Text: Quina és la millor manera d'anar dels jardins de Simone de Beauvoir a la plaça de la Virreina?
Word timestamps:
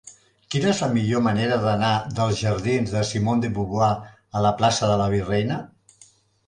Quina 0.53 0.69
és 0.69 0.79
la 0.83 0.87
millor 0.95 1.21
manera 1.27 1.59
d'anar 1.65 1.91
dels 2.21 2.41
jardins 2.47 2.95
de 2.97 3.05
Simone 3.13 3.45
de 3.47 3.55
Beauvoir 3.59 3.93
a 4.41 4.45
la 4.49 4.55
plaça 4.63 4.95
de 4.95 4.99
la 5.05 5.11
Virreina? 5.17 5.63